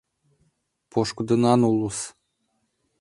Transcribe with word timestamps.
—Пошкудынан 0.91 1.61
улыс. 1.71 1.99